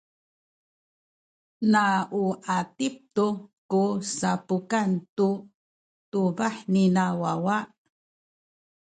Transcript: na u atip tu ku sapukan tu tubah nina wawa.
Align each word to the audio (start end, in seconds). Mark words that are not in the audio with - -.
na 1.71 1.83
u 2.23 2.23
atip 2.57 2.95
tu 3.15 3.27
ku 3.71 3.83
sapukan 4.17 4.89
tu 5.15 5.29
tubah 6.11 6.55
nina 6.73 7.05
wawa. 7.21 7.57